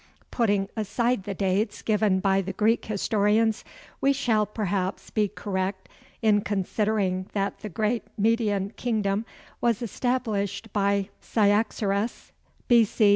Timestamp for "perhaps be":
4.47-5.27